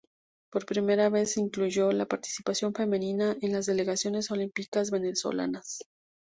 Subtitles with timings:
[0.49, 5.77] Por primera vez se incluyó la participación femenina en las delegaciones olímpicas venezolanas.